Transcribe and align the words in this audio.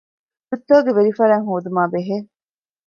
ރުއްތަކުގެ 0.49 0.91
ވެރިފަރާތް 0.97 1.47
ހޯދުމާބެހޭ 1.49 2.15